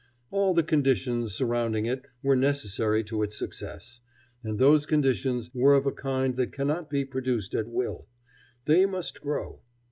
[0.31, 3.99] All the conditions surrounding it were necessary to its success,
[4.43, 8.07] and those conditions were of a kind that cannot be produced at will;
[8.65, 9.61] they must grow.